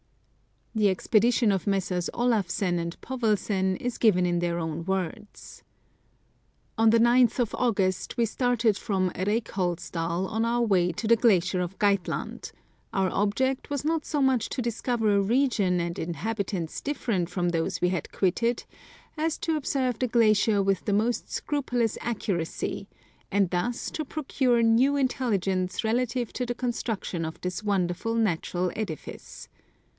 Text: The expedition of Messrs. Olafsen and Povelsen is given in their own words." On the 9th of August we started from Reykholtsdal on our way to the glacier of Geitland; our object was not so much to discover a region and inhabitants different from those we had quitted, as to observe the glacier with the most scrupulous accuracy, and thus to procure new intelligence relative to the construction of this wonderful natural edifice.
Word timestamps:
The 0.73 0.87
expedition 0.89 1.51
of 1.51 1.67
Messrs. 1.67 2.09
Olafsen 2.13 2.79
and 2.79 2.99
Povelsen 3.01 3.75
is 3.75 3.99
given 3.99 4.25
in 4.25 4.39
their 4.39 4.57
own 4.57 4.83
words." 4.85 5.63
On 6.77 6.89
the 6.89 6.97
9th 6.97 7.39
of 7.39 7.53
August 7.53 8.17
we 8.17 8.25
started 8.25 8.77
from 8.77 9.11
Reykholtsdal 9.11 10.27
on 10.27 10.45
our 10.45 10.61
way 10.61 10.91
to 10.93 11.07
the 11.07 11.17
glacier 11.17 11.59
of 11.61 11.77
Geitland; 11.77 12.51
our 12.93 13.09
object 13.11 13.69
was 13.69 13.83
not 13.83 14.05
so 14.05 14.21
much 14.21 14.47
to 14.49 14.61
discover 14.61 15.13
a 15.13 15.21
region 15.21 15.79
and 15.81 15.99
inhabitants 15.99 16.79
different 16.81 17.29
from 17.29 17.49
those 17.49 17.81
we 17.81 17.89
had 17.89 18.11
quitted, 18.13 18.63
as 19.17 19.37
to 19.39 19.57
observe 19.57 19.99
the 19.99 20.07
glacier 20.07 20.63
with 20.63 20.85
the 20.85 20.93
most 20.93 21.29
scrupulous 21.31 21.97
accuracy, 21.99 22.87
and 23.29 23.51
thus 23.51 23.91
to 23.91 24.05
procure 24.05 24.63
new 24.63 24.95
intelligence 24.95 25.83
relative 25.83 26.33
to 26.33 26.45
the 26.45 26.55
construction 26.55 27.23
of 27.23 27.39
this 27.41 27.61
wonderful 27.61 28.15
natural 28.15 28.71
edifice. 28.75 29.47